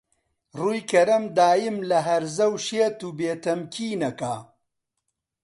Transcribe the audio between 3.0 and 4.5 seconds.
و بێ تەمکین ئەکا